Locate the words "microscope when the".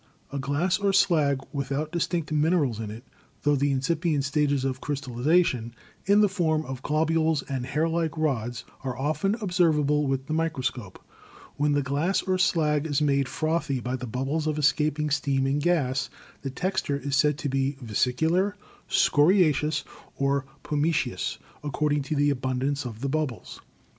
10.33-11.83